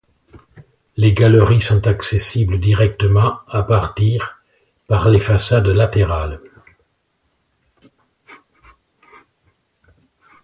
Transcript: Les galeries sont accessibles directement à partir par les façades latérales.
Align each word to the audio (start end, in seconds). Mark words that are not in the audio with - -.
Les 0.97 1.13
galeries 1.13 1.59
sont 1.61 1.85
accessibles 1.85 2.59
directement 2.59 3.37
à 3.47 3.61
partir 3.61 4.41
par 4.87 5.07
les 5.09 5.19
façades 5.19 5.67
latérales. 5.67 6.41